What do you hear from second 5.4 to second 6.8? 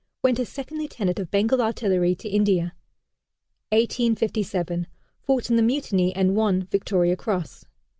in the Mutiny, and won